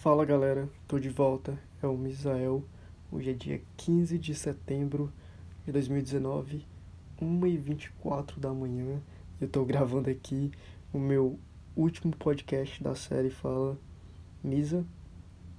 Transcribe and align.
Fala 0.00 0.24
galera, 0.24 0.66
tô 0.88 0.98
de 0.98 1.10
volta, 1.10 1.58
é 1.82 1.86
o 1.86 1.94
Misael. 1.94 2.64
Hoje 3.12 3.32
é 3.32 3.34
dia 3.34 3.60
15 3.76 4.18
de 4.18 4.34
setembro 4.34 5.12
de 5.66 5.72
2019, 5.72 6.64
1h24 7.20 8.38
da 8.38 8.50
manhã. 8.50 8.98
Eu 9.38 9.46
tô 9.46 9.62
gravando 9.62 10.08
aqui 10.08 10.52
o 10.90 10.98
meu 10.98 11.38
último 11.76 12.16
podcast 12.16 12.82
da 12.82 12.94
série 12.94 13.28
Fala 13.28 13.76
Misa, 14.42 14.86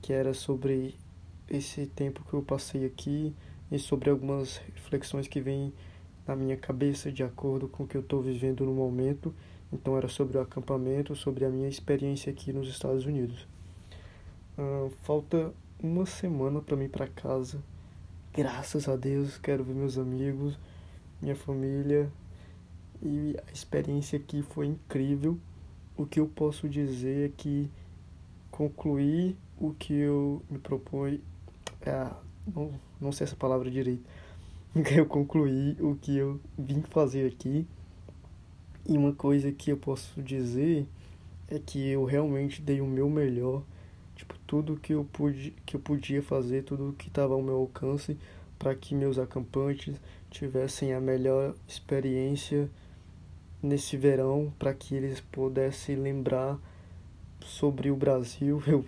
que 0.01 0.11
era 0.11 0.33
sobre 0.33 0.95
esse 1.47 1.85
tempo 1.85 2.25
que 2.27 2.33
eu 2.33 2.41
passei 2.41 2.83
aqui 2.83 3.35
e 3.71 3.77
sobre 3.77 4.09
algumas 4.09 4.57
reflexões 4.57 5.27
que 5.27 5.39
vêm 5.39 5.71
na 6.25 6.35
minha 6.35 6.57
cabeça 6.57 7.11
de 7.11 7.21
acordo 7.21 7.67
com 7.67 7.83
o 7.83 7.87
que 7.87 7.95
eu 7.95 8.01
tô 8.01 8.19
vivendo 8.19 8.65
no 8.65 8.73
momento. 8.73 9.35
Então 9.71 9.95
era 9.95 10.07
sobre 10.07 10.39
o 10.39 10.41
acampamento, 10.41 11.15
sobre 11.15 11.45
a 11.45 11.49
minha 11.51 11.69
experiência 11.69 12.31
aqui 12.31 12.51
nos 12.51 12.67
Estados 12.67 13.05
Unidos. 13.05 13.50
Uh, 14.57 14.91
falta 15.03 15.53
uma 15.81 16.05
semana 16.05 16.61
para 16.61 16.75
mim 16.75 16.89
para 16.89 17.07
casa. 17.07 17.59
Graças 18.33 18.87
a 18.87 18.95
Deus, 18.95 19.37
quero 19.37 19.63
ver 19.63 19.73
meus 19.73 19.97
amigos, 19.97 20.57
minha 21.21 21.35
família. 21.35 22.11
E 23.01 23.35
a 23.47 23.51
experiência 23.51 24.19
aqui 24.19 24.41
foi 24.41 24.67
incrível. 24.67 25.37
O 25.97 26.05
que 26.05 26.19
eu 26.19 26.27
posso 26.27 26.69
dizer 26.69 27.29
é 27.29 27.33
que 27.35 27.69
concluí 28.49 29.35
o 29.57 29.73
que 29.73 29.93
eu 29.93 30.41
me 30.49 30.59
propus. 30.59 31.19
É, 31.81 32.11
não, 32.53 32.71
não 32.99 33.11
sei 33.11 33.25
essa 33.25 33.35
palavra 33.35 33.69
direito. 33.69 34.03
Eu 34.95 35.05
concluí 35.05 35.75
o 35.81 35.95
que 35.95 36.15
eu 36.15 36.39
vim 36.57 36.81
fazer 36.81 37.27
aqui. 37.27 37.67
E 38.87 38.97
uma 38.97 39.11
coisa 39.13 39.51
que 39.51 39.69
eu 39.69 39.75
posso 39.75 40.21
dizer 40.21 40.87
é 41.49 41.59
que 41.59 41.89
eu 41.89 42.05
realmente 42.05 42.61
dei 42.61 42.79
o 42.79 42.87
meu 42.87 43.09
melhor 43.09 43.63
tipo, 44.21 44.35
tudo 44.45 44.77
que 44.77 44.93
eu 44.93 45.03
pude 45.11 45.51
que 45.65 45.75
eu 45.75 45.79
podia 45.79 46.21
fazer, 46.21 46.63
tudo 46.63 46.95
que 46.97 47.07
estava 47.07 47.33
ao 47.33 47.41
meu 47.41 47.55
alcance 47.55 48.17
para 48.57 48.75
que 48.75 48.93
meus 48.93 49.17
acampantes 49.17 49.99
tivessem 50.29 50.93
a 50.93 51.01
melhor 51.01 51.55
experiência 51.67 52.69
nesse 53.61 53.97
verão, 53.97 54.53
para 54.59 54.73
que 54.73 54.93
eles 54.93 55.19
pudessem 55.19 55.95
lembrar 55.95 56.59
sobre 57.43 57.89
o 57.89 57.95
Brasil. 57.95 58.61
Eu 58.67 58.85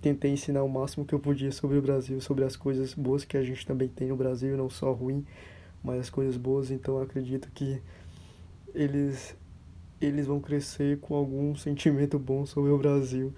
tentei 0.00 0.32
ensinar 0.32 0.62
o 0.62 0.68
máximo 0.68 1.06
que 1.06 1.14
eu 1.14 1.18
podia 1.18 1.50
sobre 1.50 1.78
o 1.78 1.82
Brasil, 1.82 2.20
sobre 2.20 2.44
as 2.44 2.56
coisas 2.56 2.92
boas 2.92 3.24
que 3.24 3.38
a 3.38 3.42
gente 3.42 3.66
também 3.66 3.88
tem 3.88 4.08
no 4.08 4.16
Brasil, 4.16 4.54
não 4.54 4.68
só 4.68 4.92
ruim, 4.92 5.24
mas 5.82 5.98
as 5.98 6.10
coisas 6.10 6.36
boas. 6.36 6.70
Então 6.70 7.00
acredito 7.00 7.50
que 7.54 7.80
eles 8.74 9.34
eles 9.98 10.26
vão 10.26 10.40
crescer 10.40 10.98
com 11.00 11.14
algum 11.14 11.56
sentimento 11.56 12.18
bom 12.18 12.44
sobre 12.44 12.70
o 12.70 12.76
Brasil 12.76 13.32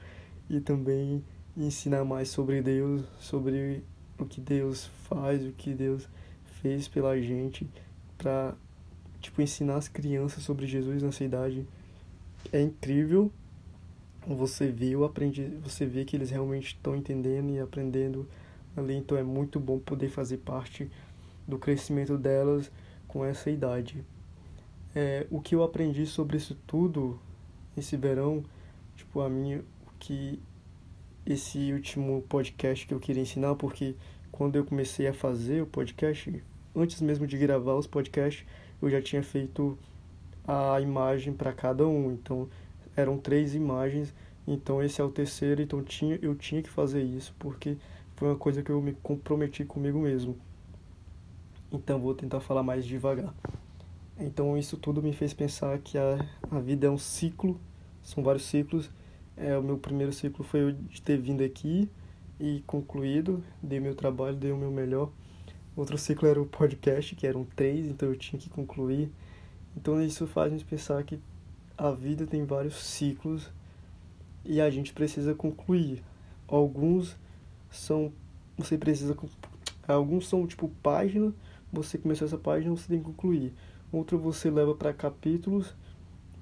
e 0.48 0.60
também 0.60 1.24
ensinar 1.56 2.04
mais 2.04 2.28
sobre 2.28 2.62
Deus, 2.62 3.02
sobre 3.18 3.82
o 4.18 4.24
que 4.24 4.40
Deus 4.40 4.86
faz, 5.04 5.44
o 5.44 5.52
que 5.52 5.72
Deus 5.72 6.08
fez 6.60 6.88
pela 6.88 7.20
gente, 7.20 7.68
para 8.18 8.54
tipo 9.20 9.42
ensinar 9.42 9.76
as 9.76 9.88
crianças 9.88 10.42
sobre 10.42 10.66
Jesus 10.66 11.02
nessa 11.02 11.24
idade. 11.24 11.66
É 12.52 12.60
incrível 12.60 13.30
você 14.34 14.68
vê, 14.68 14.90
eu 14.90 15.04
aprendi, 15.04 15.46
você 15.62 15.86
vê 15.86 16.04
que 16.04 16.16
eles 16.16 16.30
realmente 16.30 16.68
estão 16.68 16.96
entendendo 16.96 17.50
e 17.50 17.60
aprendendo 17.60 18.26
ali, 18.76 18.94
então 18.94 19.16
é 19.16 19.22
muito 19.22 19.60
bom 19.60 19.78
poder 19.78 20.08
fazer 20.08 20.38
parte 20.38 20.90
do 21.46 21.58
crescimento 21.58 22.18
delas 22.18 22.70
com 23.06 23.24
essa 23.24 23.50
idade. 23.50 24.04
É, 24.94 25.26
o 25.30 25.40
que 25.40 25.54
eu 25.54 25.62
aprendi 25.62 26.06
sobre 26.06 26.36
isso 26.38 26.56
tudo 26.66 27.20
esse 27.76 27.96
verão, 27.96 28.42
tipo 28.96 29.20
a 29.20 29.28
minha 29.28 29.62
que 30.06 30.38
esse 31.26 31.72
último 31.72 32.22
podcast 32.28 32.86
que 32.86 32.94
eu 32.94 33.00
queria 33.00 33.22
ensinar, 33.22 33.56
porque 33.56 33.96
quando 34.30 34.54
eu 34.54 34.64
comecei 34.64 35.08
a 35.08 35.12
fazer 35.12 35.60
o 35.60 35.66
podcast, 35.66 36.40
antes 36.76 37.00
mesmo 37.00 37.26
de 37.26 37.36
gravar 37.36 37.74
os 37.74 37.88
podcasts, 37.88 38.46
eu 38.80 38.88
já 38.88 39.02
tinha 39.02 39.20
feito 39.20 39.76
a 40.46 40.80
imagem 40.80 41.32
para 41.32 41.52
cada 41.52 41.84
um. 41.88 42.12
Então, 42.12 42.48
eram 42.94 43.18
três 43.18 43.56
imagens, 43.56 44.14
então 44.46 44.80
esse 44.80 45.00
é 45.00 45.04
o 45.04 45.10
terceiro, 45.10 45.60
então 45.60 45.82
tinha, 45.82 46.16
eu 46.22 46.36
tinha 46.36 46.62
que 46.62 46.70
fazer 46.70 47.02
isso, 47.02 47.34
porque 47.36 47.76
foi 48.14 48.28
uma 48.28 48.36
coisa 48.36 48.62
que 48.62 48.70
eu 48.70 48.80
me 48.80 48.92
comprometi 49.02 49.64
comigo 49.64 49.98
mesmo. 49.98 50.36
Então, 51.72 51.98
vou 51.98 52.14
tentar 52.14 52.38
falar 52.38 52.62
mais 52.62 52.86
devagar. 52.86 53.34
Então, 54.16 54.56
isso 54.56 54.76
tudo 54.76 55.02
me 55.02 55.12
fez 55.12 55.34
pensar 55.34 55.76
que 55.80 55.98
a, 55.98 56.24
a 56.48 56.60
vida 56.60 56.86
é 56.86 56.90
um 56.90 56.96
ciclo, 56.96 57.60
são 58.04 58.22
vários 58.22 58.44
ciclos, 58.44 58.88
é, 59.36 59.56
o 59.56 59.62
meu 59.62 59.76
primeiro 59.76 60.12
ciclo 60.12 60.44
foi 60.44 60.72
de 60.72 61.02
ter 61.02 61.18
vindo 61.18 61.44
aqui 61.44 61.88
e 62.40 62.62
concluído, 62.66 63.42
dei 63.62 63.80
meu 63.80 63.94
trabalho, 63.94 64.36
dei 64.36 64.50
o 64.50 64.56
meu 64.56 64.70
melhor. 64.70 65.10
Outro 65.76 65.98
ciclo 65.98 66.26
era 66.26 66.40
o 66.40 66.46
podcast, 66.46 67.14
que 67.14 67.26
eram 67.26 67.44
três, 67.44 67.86
então 67.86 68.08
eu 68.08 68.16
tinha 68.16 68.40
que 68.40 68.48
concluir. 68.48 69.10
Então 69.76 70.02
isso 70.02 70.26
faz 70.26 70.50
gente 70.50 70.64
pensar 70.64 71.02
que 71.04 71.20
a 71.76 71.90
vida 71.90 72.26
tem 72.26 72.44
vários 72.46 72.76
ciclos 72.76 73.50
e 74.42 74.60
a 74.60 74.70
gente 74.70 74.92
precisa 74.94 75.34
concluir. 75.34 76.02
Alguns 76.48 77.16
são 77.70 78.10
você 78.56 78.78
precisa 78.78 79.14
alguns 79.86 80.26
são 80.26 80.46
tipo 80.46 80.70
página, 80.82 81.30
você 81.70 81.98
começou 81.98 82.26
essa 82.26 82.38
página, 82.38 82.74
você 82.74 82.88
tem 82.88 82.98
que 82.98 83.04
concluir. 83.04 83.52
Outro 83.92 84.18
você 84.18 84.50
leva 84.50 84.74
para 84.74 84.94
capítulos 84.94 85.74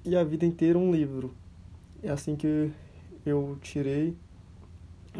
e 0.05 0.15
a 0.15 0.23
vida 0.23 0.45
inteira 0.45 0.79
um 0.79 0.93
livro. 0.93 1.33
É 2.01 2.09
assim 2.09 2.37
que 2.37 2.71
eu 3.25 3.57
tirei 3.61 4.15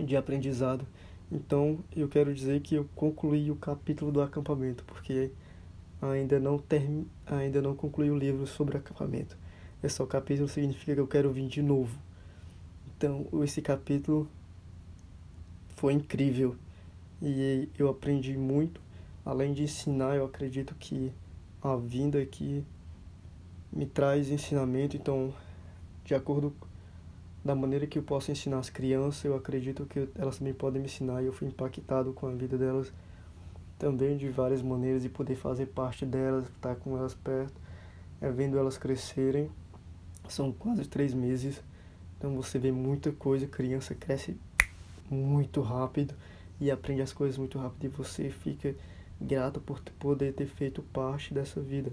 de 0.06 0.16
aprendizado. 0.16 0.86
Então, 1.32 1.80
eu 1.96 2.08
quero 2.08 2.34
dizer 2.34 2.62
que 2.62 2.76
eu 2.76 2.88
concluí 2.96 3.50
o 3.50 3.56
capítulo 3.56 4.12
do 4.12 4.22
acampamento, 4.22 4.84
porque 4.86 5.32
ainda 6.02 6.40
não 6.40 6.58
term... 6.58 7.06
ainda 7.26 7.62
não 7.62 7.76
concluí 7.76 8.12
o 8.12 8.18
livro 8.18 8.46
sobre 8.46 8.78
acampamento. 8.78 9.38
Esse 9.82 10.02
é 10.02 10.06
capítulo 10.06 10.48
significa 10.48 10.94
que 10.94 11.00
eu 11.00 11.08
quero 11.08 11.32
vir 11.32 11.48
de 11.48 11.62
novo. 11.62 11.98
Então, 12.88 13.28
esse 13.44 13.62
capítulo 13.62 14.28
foi 15.76 15.94
incrível 15.94 16.56
e 17.22 17.70
eu 17.78 17.90
aprendi 17.90 18.38
muito. 18.38 18.82
Além 19.26 19.54
de 19.54 19.64
ensinar, 19.64 20.16
eu 20.16 20.26
acredito 20.26 20.74
que 20.76 21.12
a 21.62 21.76
vinda 21.76 22.20
aqui 22.20 22.64
me 23.72 23.86
traz 23.86 24.30
ensinamento. 24.30 24.96
Então, 24.96 25.34
de 26.04 26.16
acordo 26.16 26.52
com 26.52 26.68
da 27.46 27.54
maneira 27.54 27.86
que 27.86 28.00
eu 28.00 28.04
posso 28.04 28.32
ensinar 28.32 28.58
as 28.58 28.72
crianças, 28.72 29.24
eu 29.24 29.36
acredito 29.36 29.86
que 29.86 30.10
elas 30.16 30.40
também 30.40 30.54
podem 30.54 30.82
me 30.82 30.88
ensinar 30.88 31.22
e 31.22 31.28
eu 31.28 31.34
fui 31.34 31.48
impactado 31.48 32.12
com 32.12 32.26
a 32.26 32.32
vida 32.32 32.58
delas 32.58 32.92
também 33.78 34.18
de 34.18 34.28
várias 34.30 34.64
maneiras 34.64 35.06
e 35.06 35.10
poder 35.10 35.36
fazer 35.36 35.68
parte 35.68 36.08
delas, 36.08 36.48
estar 36.48 36.76
com 36.78 36.98
elas 36.98 37.14
perto, 37.14 37.54
é 38.20 38.32
vendo 38.32 38.58
elas 38.58 38.80
crescerem. 38.80 39.52
São 40.28 40.52
quase 40.52 40.86
três 40.86 41.14
meses, 41.14 41.62
então 42.18 42.36
você 42.36 42.58
vê 42.58 42.72
muita 42.72 43.12
coisa, 43.12 43.46
criança 43.46 43.94
cresce 43.94 44.36
muito 45.08 45.62
rápido 45.62 46.16
e 46.60 46.72
aprende 46.72 47.04
as 47.04 47.14
coisas 47.14 47.38
muito 47.38 47.60
rápido 47.60 47.84
e 47.86 47.90
você 47.90 48.32
fica 48.32 48.74
grato 49.22 49.62
por 49.62 49.80
poder 50.00 50.34
ter 50.34 50.48
feito 50.48 50.82
parte 50.82 51.32
dessa 51.32 51.62
vida. 51.62 51.92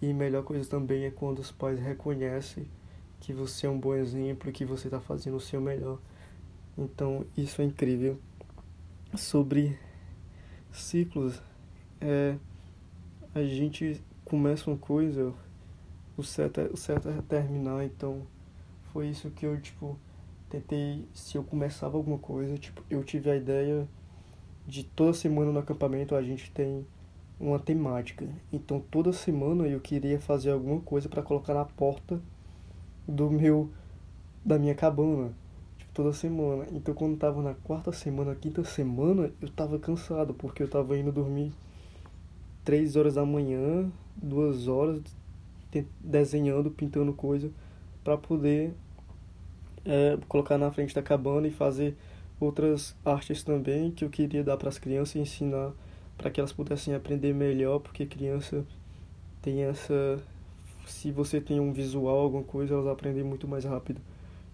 E 0.00 0.12
melhor 0.12 0.42
coisa 0.42 0.68
também 0.68 1.04
é 1.04 1.10
quando 1.12 1.38
os 1.38 1.52
pais 1.52 1.78
reconhecem 1.78 2.66
que 3.22 3.32
você 3.32 3.68
é 3.68 3.70
um 3.70 3.78
bom 3.78 3.94
exemplo 3.94 4.50
e 4.50 4.52
que 4.52 4.64
você 4.64 4.88
está 4.88 5.00
fazendo 5.00 5.36
o 5.36 5.40
seu 5.40 5.60
melhor. 5.60 6.00
Então, 6.76 7.24
isso 7.36 7.62
é 7.62 7.64
incrível. 7.64 8.18
Sobre 9.16 9.78
ciclos, 10.72 11.40
é, 12.00 12.36
a 13.32 13.44
gente 13.44 14.02
começa 14.24 14.68
uma 14.68 14.76
coisa, 14.76 15.32
o 16.16 16.22
certo, 16.24 16.62
é, 16.62 16.64
o 16.64 16.76
certo 16.76 17.10
é 17.10 17.22
terminar, 17.22 17.84
então 17.84 18.26
foi 18.92 19.08
isso 19.08 19.30
que 19.30 19.46
eu, 19.46 19.60
tipo, 19.60 19.96
tentei, 20.50 21.06
se 21.14 21.38
eu 21.38 21.44
começava 21.44 21.96
alguma 21.96 22.18
coisa, 22.18 22.58
tipo, 22.58 22.82
eu 22.90 23.04
tive 23.04 23.30
a 23.30 23.36
ideia 23.36 23.86
de 24.66 24.82
toda 24.82 25.12
semana 25.12 25.52
no 25.52 25.60
acampamento 25.60 26.16
a 26.16 26.22
gente 26.22 26.50
tem 26.50 26.84
uma 27.38 27.60
temática. 27.60 28.28
Então 28.52 28.80
toda 28.80 29.12
semana 29.12 29.68
eu 29.68 29.78
queria 29.78 30.18
fazer 30.18 30.50
alguma 30.50 30.80
coisa 30.80 31.08
para 31.08 31.22
colocar 31.22 31.54
na 31.54 31.64
porta 31.64 32.20
do 33.06 33.30
meu 33.30 33.70
da 34.44 34.58
minha 34.58 34.74
cabana, 34.74 35.32
tipo, 35.78 35.92
toda 35.94 36.12
semana. 36.12 36.66
Então 36.72 36.94
quando 36.94 37.16
tava 37.16 37.42
na 37.42 37.54
quarta 37.54 37.92
semana, 37.92 38.34
quinta 38.34 38.64
semana, 38.64 39.30
eu 39.40 39.48
tava 39.48 39.78
cansado, 39.78 40.34
porque 40.34 40.62
eu 40.62 40.68
tava 40.68 40.96
indo 40.98 41.12
dormir 41.12 41.52
três 42.64 42.96
horas 42.96 43.14
da 43.14 43.24
manhã, 43.24 43.90
duas 44.16 44.68
horas 44.68 45.00
desenhando, 46.00 46.70
pintando 46.70 47.12
coisa 47.12 47.50
para 48.04 48.16
poder 48.16 48.74
é, 49.84 50.18
colocar 50.28 50.58
na 50.58 50.70
frente 50.70 50.94
da 50.94 51.02
cabana 51.02 51.46
e 51.46 51.50
fazer 51.50 51.96
outras 52.38 52.94
artes 53.04 53.42
também 53.42 53.90
que 53.90 54.04
eu 54.04 54.10
queria 54.10 54.42
dar 54.42 54.56
para 54.56 54.68
as 54.68 54.78
crianças 54.78 55.14
e 55.14 55.20
ensinar 55.20 55.72
para 56.18 56.30
que 56.30 56.40
elas 56.40 56.52
pudessem 56.52 56.94
aprender 56.94 57.32
melhor, 57.32 57.78
porque 57.78 58.04
criança 58.04 58.64
tem 59.40 59.62
essa 59.62 60.22
se 60.86 61.10
você 61.10 61.40
tem 61.40 61.60
um 61.60 61.72
visual, 61.72 62.20
alguma 62.20 62.44
coisa, 62.44 62.74
elas 62.74 62.86
aprendem 62.86 63.24
muito 63.24 63.48
mais 63.48 63.64
rápido. 63.64 64.00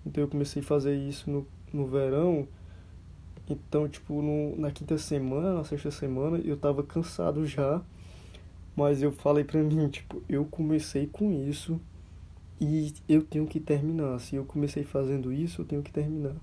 Então 0.06 0.22
eu 0.22 0.28
comecei 0.28 0.62
a 0.62 0.64
fazer 0.64 0.94
isso 0.96 1.30
no 1.30 1.46
no 1.72 1.86
verão, 1.86 2.48
então, 3.48 3.88
tipo, 3.88 4.20
no, 4.20 4.56
na 4.58 4.70
quinta 4.70 4.98
semana, 4.98 5.54
na 5.54 5.64
sexta 5.64 5.90
semana, 5.90 6.38
eu 6.38 6.56
tava 6.56 6.82
cansado 6.82 7.46
já, 7.46 7.80
mas 8.76 9.02
eu 9.02 9.10
falei 9.10 9.44
pra 9.44 9.62
mim, 9.62 9.88
tipo, 9.88 10.22
eu 10.28 10.44
comecei 10.44 11.06
com 11.06 11.32
isso 11.32 11.80
e 12.60 12.92
eu 13.08 13.22
tenho 13.22 13.46
que 13.46 13.60
terminar. 13.60 14.18
Se 14.20 14.36
eu 14.36 14.44
comecei 14.44 14.84
fazendo 14.84 15.32
isso, 15.32 15.62
eu 15.62 15.66
tenho 15.66 15.82
que 15.82 15.92
terminar. 15.92 16.34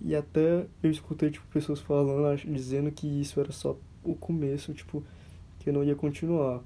E 0.00 0.14
até 0.14 0.66
eu 0.82 0.90
escutei, 0.90 1.30
tipo, 1.30 1.46
pessoas 1.48 1.80
falando, 1.80 2.36
dizendo 2.44 2.90
que 2.90 3.06
isso 3.06 3.40
era 3.40 3.52
só 3.52 3.76
o 4.02 4.14
começo, 4.14 4.72
tipo, 4.74 5.02
que 5.58 5.70
eu 5.70 5.74
não 5.74 5.82
ia 5.82 5.94
continuar. 5.96 6.62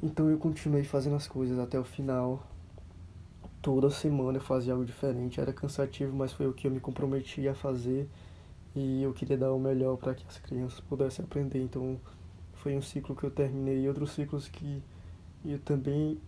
Então 0.00 0.30
eu 0.30 0.38
continuei 0.38 0.84
fazendo 0.84 1.16
as 1.16 1.26
coisas 1.26 1.58
até 1.58 1.78
o 1.78 1.84
final. 1.84 2.46
Toda 3.60 3.90
semana 3.90 4.38
eu 4.38 4.42
fazia 4.42 4.72
algo 4.72 4.84
diferente. 4.84 5.40
Era 5.40 5.52
cansativo, 5.52 6.16
mas 6.16 6.32
foi 6.32 6.46
o 6.46 6.52
que 6.52 6.68
eu 6.68 6.70
me 6.70 6.78
comprometi 6.78 7.48
a 7.48 7.54
fazer. 7.54 8.08
E 8.76 9.02
eu 9.02 9.12
queria 9.12 9.36
dar 9.36 9.52
o 9.52 9.58
melhor 9.58 9.96
para 9.96 10.14
que 10.14 10.24
as 10.28 10.38
crianças 10.38 10.78
pudessem 10.80 11.24
aprender. 11.24 11.60
Então 11.60 11.98
foi 12.54 12.76
um 12.76 12.82
ciclo 12.82 13.16
que 13.16 13.24
eu 13.24 13.30
terminei. 13.30 13.82
E 13.82 13.88
outros 13.88 14.12
ciclos 14.12 14.48
que 14.48 14.80
eu 15.44 15.58
também 15.58 16.20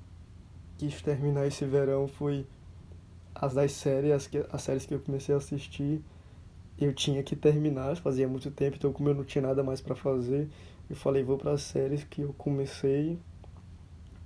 quis 0.77 1.01
terminar 1.01 1.47
esse 1.47 1.65
verão 1.65 2.09
foi 2.09 2.47
as 3.35 3.55
das 3.55 3.71
séries, 3.73 4.13
as, 4.13 4.27
que, 4.27 4.45
as 4.51 4.63
séries 4.63 4.85
que 4.85 4.95
eu 4.95 5.01
comecei 5.01 5.33
a 5.33 5.39
assistir. 5.39 6.03
Eu 6.77 6.93
tinha 6.93 7.23
que 7.23 7.37
terminar, 7.37 7.95
fazia 7.97 8.27
muito 8.27 8.51
tempo, 8.51 8.77
então 8.77 8.93
como 8.93 9.11
eu 9.11 9.15
não 9.15 9.23
tinha 9.23 9.43
nada 9.43 9.63
mais 9.63 9.83
para 9.83 9.95
fazer, 9.95 10.49
eu 10.89 10.97
falei, 10.97 11.23
vou 11.23 11.37
para 11.37 11.53
as 11.53 11.61
séries 11.61 12.03
que 12.05 12.23
eu 12.23 12.33
comecei 12.33 13.19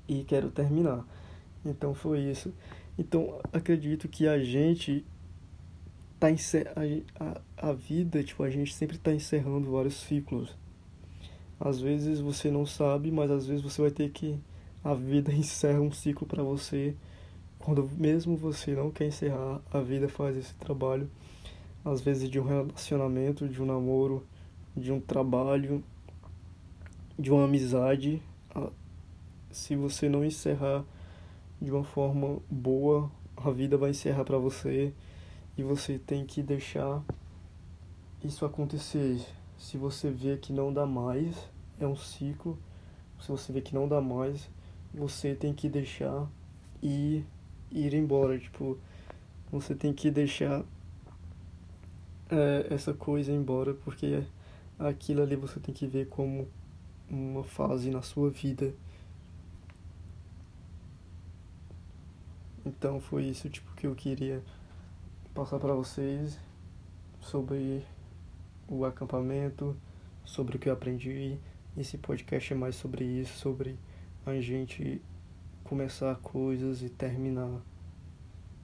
e 0.08 0.24
quero 0.24 0.50
terminar. 0.50 1.06
Então 1.64 1.94
foi 1.94 2.20
isso. 2.20 2.52
Então 2.98 3.40
acredito 3.52 4.08
que 4.08 4.26
a 4.26 4.42
gente 4.42 5.04
tá 6.18 6.30
encer 6.30 6.68
a, 6.68 7.40
a, 7.58 7.70
a 7.70 7.72
vida, 7.72 8.22
tipo, 8.22 8.42
a 8.42 8.50
gente 8.50 8.72
sempre 8.72 8.98
tá 8.98 9.12
encerrando 9.12 9.70
vários 9.70 9.94
ciclos. 9.94 10.56
Às 11.58 11.80
vezes 11.80 12.20
você 12.20 12.50
não 12.50 12.66
sabe, 12.66 13.10
mas 13.10 13.30
às 13.30 13.46
vezes 13.46 13.62
você 13.62 13.82
vai 13.82 13.90
ter 13.90 14.10
que 14.10 14.38
a 14.82 14.94
vida 14.94 15.32
encerra 15.34 15.80
um 15.80 15.92
ciclo 15.92 16.26
para 16.26 16.42
você. 16.42 16.94
Quando 17.58 17.88
mesmo 17.96 18.36
você 18.36 18.74
não 18.74 18.90
quer 18.90 19.06
encerrar, 19.06 19.60
a 19.72 19.80
vida 19.80 20.08
faz 20.08 20.36
esse 20.36 20.54
trabalho. 20.54 21.10
Às 21.84 22.00
vezes 22.00 22.28
de 22.30 22.38
um 22.38 22.44
relacionamento, 22.44 23.48
de 23.48 23.62
um 23.62 23.66
namoro, 23.66 24.24
de 24.76 24.92
um 24.92 25.00
trabalho, 25.00 25.82
de 27.18 27.30
uma 27.30 27.44
amizade. 27.44 28.22
Se 29.54 29.76
você 29.76 30.08
não 30.08 30.24
encerrar 30.24 30.84
de 31.62 31.70
uma 31.70 31.84
forma 31.84 32.40
boa, 32.50 33.08
a 33.36 33.52
vida 33.52 33.76
vai 33.78 33.90
encerrar 33.90 34.24
para 34.24 34.36
você 34.36 34.92
e 35.56 35.62
você 35.62 35.96
tem 35.96 36.26
que 36.26 36.42
deixar 36.42 37.00
isso 38.24 38.44
acontecer. 38.44 39.24
Se 39.56 39.78
você 39.78 40.10
vê 40.10 40.36
que 40.38 40.52
não 40.52 40.72
dá 40.72 40.84
mais, 40.84 41.36
é 41.78 41.86
um 41.86 41.94
ciclo. 41.94 42.58
Se 43.20 43.28
você 43.28 43.52
vê 43.52 43.60
que 43.60 43.72
não 43.72 43.86
dá 43.86 44.00
mais, 44.00 44.50
você 44.92 45.36
tem 45.36 45.54
que 45.54 45.68
deixar 45.68 46.28
e 46.82 47.24
ir 47.70 47.94
embora. 47.94 48.36
Tipo, 48.36 48.76
você 49.52 49.72
tem 49.72 49.92
que 49.92 50.10
deixar 50.10 50.64
é, 52.28 52.66
essa 52.70 52.92
coisa 52.92 53.30
embora, 53.30 53.72
porque 53.72 54.24
aquilo 54.80 55.22
ali 55.22 55.36
você 55.36 55.60
tem 55.60 55.72
que 55.72 55.86
ver 55.86 56.08
como 56.08 56.48
uma 57.08 57.44
fase 57.44 57.88
na 57.88 58.02
sua 58.02 58.30
vida. 58.30 58.74
Então 62.64 62.98
foi 63.00 63.24
isso 63.24 63.48
tipo 63.50 63.74
que 63.74 63.86
eu 63.86 63.94
queria 63.94 64.42
passar 65.34 65.58
para 65.58 65.74
vocês 65.74 66.38
sobre 67.20 67.84
o 68.66 68.84
acampamento, 68.84 69.76
sobre 70.24 70.56
o 70.56 70.58
que 70.58 70.68
eu 70.68 70.72
aprendi. 70.72 71.38
Esse 71.76 71.98
podcast 71.98 72.52
é 72.52 72.56
mais 72.56 72.76
sobre 72.76 73.04
isso, 73.04 73.36
sobre 73.38 73.76
a 74.24 74.40
gente 74.40 75.02
começar 75.62 76.14
coisas 76.16 76.82
e 76.82 76.88
terminar. 76.88 77.60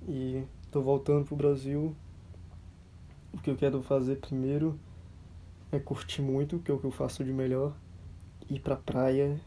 E 0.09 0.45
tô 0.71 0.81
voltando 0.81 1.27
pro 1.27 1.37
Brasil. 1.37 1.95
O 3.33 3.39
que 3.39 3.51
eu 3.51 3.57
quero 3.57 3.83
fazer 3.83 4.17
primeiro 4.17 4.79
é 5.71 5.79
curtir 5.79 6.23
muito, 6.23 6.59
que 6.59 6.71
é 6.71 6.75
o 6.75 6.79
que 6.79 6.87
eu 6.87 6.91
faço 6.91 7.23
de 7.23 7.33
melhor. 7.33 7.75
Ir 8.49 8.61
pra 8.61 8.77
praia, 8.77 9.39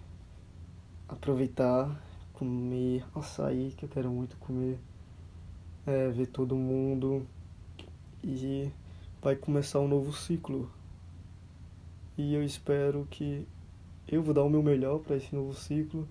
aproveitar, 1.08 2.00
comer 2.34 3.06
açaí, 3.16 3.74
que 3.78 3.86
eu 3.86 3.90
quero 3.90 4.10
muito 4.12 4.36
comer. 4.38 4.78
É, 5.86 6.10
ver 6.10 6.28
todo 6.28 6.56
mundo. 6.56 7.26
E 8.24 8.70
vai 9.22 9.36
começar 9.36 9.80
um 9.80 9.88
novo 9.88 10.12
ciclo. 10.14 10.70
E 12.18 12.34
eu 12.34 12.44
espero 12.44 13.08
que 13.10 13.48
eu 14.08 14.22
vou 14.22 14.34
dar 14.34 14.44
o 14.44 14.50
meu 14.50 14.62
melhor 14.62 15.00
para 15.00 15.16
esse 15.16 15.34
novo 15.34 15.54
ciclo 15.54 16.08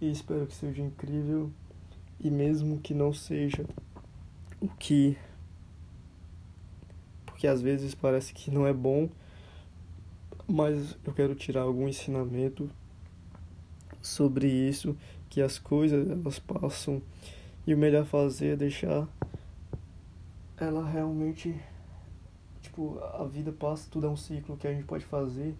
e 0.00 0.10
espero 0.10 0.46
que 0.46 0.54
seja 0.54 0.82
incrível 0.82 1.50
e 2.20 2.30
mesmo 2.30 2.78
que 2.78 2.92
não 2.92 3.12
seja 3.12 3.64
o 4.60 4.68
que 4.68 5.16
porque 7.36 7.46
às 7.46 7.60
vezes 7.60 7.94
parece 7.94 8.32
que 8.32 8.50
não 8.50 8.66
é 8.66 8.72
bom, 8.72 9.10
mas 10.48 10.96
eu 11.04 11.12
quero 11.12 11.34
tirar 11.34 11.60
algum 11.62 11.86
ensinamento 11.86 12.70
sobre 14.00 14.48
isso, 14.48 14.96
que 15.28 15.40
as 15.40 15.58
coisas 15.58 16.08
elas 16.08 16.38
passam 16.38 17.02
e 17.66 17.74
o 17.74 17.78
melhor 17.78 18.04
fazer 18.04 18.54
é 18.54 18.56
deixar 18.56 19.08
ela 20.56 20.86
realmente 20.88 21.54
tipo, 22.62 22.98
a 22.98 23.24
vida 23.24 23.52
passa, 23.52 23.88
tudo 23.90 24.06
é 24.06 24.10
um 24.10 24.16
ciclo 24.16 24.56
que 24.56 24.66
a 24.66 24.72
gente 24.72 24.84
pode 24.84 25.04
fazer 25.04 25.54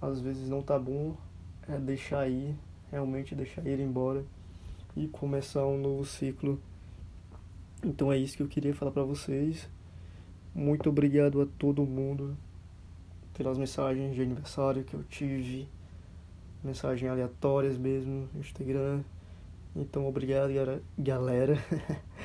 às 0.00 0.20
vezes 0.20 0.48
não 0.48 0.62
tá 0.62 0.78
bom, 0.78 1.16
é 1.68 1.76
deixar 1.78 2.28
ir, 2.28 2.54
realmente 2.90 3.34
deixar 3.34 3.66
ir 3.66 3.80
embora 3.80 4.24
e 4.96 5.08
começar 5.08 5.66
um 5.66 5.78
novo 5.78 6.04
ciclo. 6.04 6.60
Então 7.84 8.12
é 8.12 8.16
isso 8.16 8.36
que 8.36 8.42
eu 8.42 8.48
queria 8.48 8.74
falar 8.74 8.92
para 8.92 9.02
vocês. 9.02 9.68
Muito 10.54 10.88
obrigado 10.88 11.40
a 11.40 11.46
todo 11.46 11.84
mundo 11.84 12.36
pelas 13.34 13.58
mensagens 13.58 14.14
de 14.14 14.22
aniversário 14.22 14.84
que 14.84 14.94
eu 14.94 15.02
tive, 15.04 15.68
mensagens 16.62 17.10
aleatórias 17.10 17.76
mesmo 17.76 18.28
no 18.32 18.40
Instagram. 18.40 19.02
Então 19.74 20.06
obrigado 20.06 20.50
galera. 20.98 21.56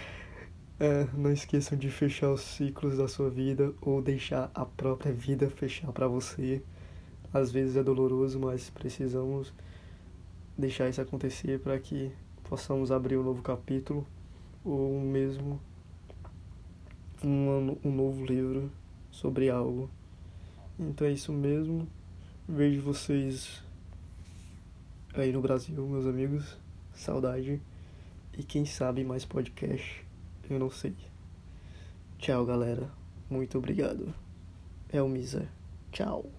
é, 0.79 1.07
não 1.13 1.31
esqueçam 1.31 1.77
de 1.77 1.89
fechar 1.89 2.31
os 2.31 2.41
ciclos 2.41 2.97
da 2.97 3.07
sua 3.07 3.29
vida 3.29 3.73
ou 3.81 4.01
deixar 4.01 4.49
a 4.53 4.65
própria 4.65 5.13
vida 5.13 5.49
fechar 5.49 5.91
para 5.91 6.07
você. 6.07 6.61
Às 7.33 7.51
vezes 7.51 7.75
é 7.75 7.83
doloroso, 7.83 8.39
mas 8.39 8.69
precisamos 8.69 9.53
deixar 10.57 10.89
isso 10.89 11.01
acontecer 11.01 11.59
para 11.59 11.79
que 11.79 12.11
possamos 12.43 12.91
abrir 12.91 13.17
um 13.17 13.23
novo 13.23 13.41
capítulo 13.41 14.05
ou 14.63 14.99
mesmo 14.99 15.59
um, 17.23 17.77
um 17.83 17.91
novo 17.91 18.25
livro 18.25 18.71
sobre 19.09 19.49
algo. 19.49 19.89
Então 20.79 21.07
é 21.07 21.11
isso 21.11 21.31
mesmo. 21.31 21.87
Vejo 22.47 22.81
vocês 22.81 23.63
aí 25.21 25.31
no 25.31 25.41
Brasil, 25.41 25.87
meus 25.87 26.05
amigos. 26.05 26.57
Saudade. 26.93 27.61
E 28.37 28.43
quem 28.43 28.65
sabe 28.65 29.03
mais 29.03 29.25
podcast. 29.25 30.03
Eu 30.49 30.59
não 30.59 30.69
sei. 30.69 30.95
Tchau, 32.17 32.45
galera. 32.45 32.89
Muito 33.29 33.57
obrigado. 33.57 34.13
É 34.89 35.01
o 35.01 35.07
Misa. 35.07 35.47
Tchau. 35.91 36.33